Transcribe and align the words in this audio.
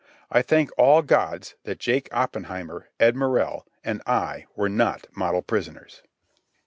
I 0.31 0.41
thank 0.41 0.71
all 0.79 1.03
gods 1.03 1.53
that 1.63 1.77
Jake 1.77 2.09
Oppenheimer, 2.11 2.89
Ed 2.99 3.15
Morrell, 3.15 3.67
and 3.83 4.01
I 4.07 4.47
were 4.55 4.67
not 4.67 5.05
model 5.15 5.43
prisoners. 5.43 6.01